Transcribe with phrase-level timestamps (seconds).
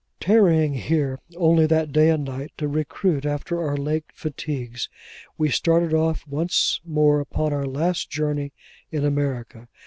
[0.19, 4.89] Tarrying here, only that day and night, to recruit after our late fatigues,
[5.37, 8.51] we started off once more upon our last journey
[8.91, 9.67] in America.